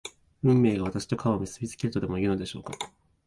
[0.43, 2.73] 運命が私と川を結びつけるとでもいうのでしょうか